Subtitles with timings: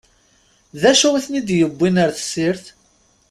[0.81, 2.65] D acu i ten-id-yewwin ar tessirt?